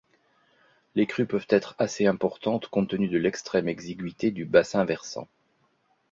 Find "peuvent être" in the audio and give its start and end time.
1.27-1.75